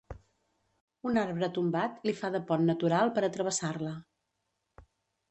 [1.09, 3.93] Un arbre tombat li fa de pont natural per a travessar-la.